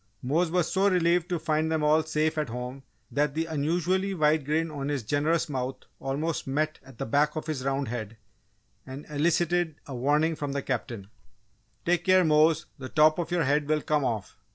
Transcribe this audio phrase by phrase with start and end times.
[0.23, 4.45] Mose was so relieved to find them all safe at home that the unusually wide
[4.45, 8.17] grin on his generous mouth almost met at the back of his round head
[8.83, 11.07] and elicited a warning from the Captain:
[11.85, 14.39] "Take care, Mose, the top of your head will come off!"